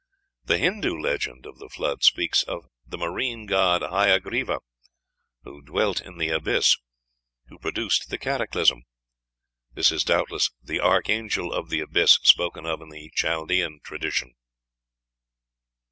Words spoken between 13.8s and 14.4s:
tradition.